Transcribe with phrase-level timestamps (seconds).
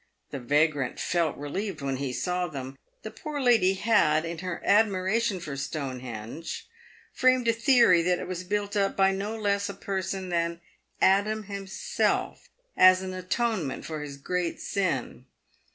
[0.31, 2.75] The vagrant felt relieved when he saw them.
[3.03, 6.65] The poor lady had, in her admiration for Stonhenge,
[7.13, 10.59] framed a theory that it was built up by no less a person than
[11.03, 15.25] Adam himself as an atonement for his great sin.